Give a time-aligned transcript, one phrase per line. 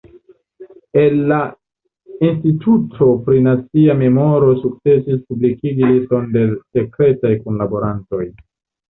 [0.99, 1.41] El la
[2.29, 6.47] Instituto pri Nacia Memoro sukcesis publikigi liston de
[6.79, 8.23] sekretaj kunlaborantoj.